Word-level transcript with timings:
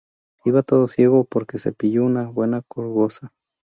Iba 0.45 0.63
todo 0.63 0.87
ciego 0.87 1.25
porque 1.25 1.59
se 1.59 1.73
pilló 1.73 2.03
una 2.03 2.23
buena 2.25 2.63
cogorza 2.67 3.31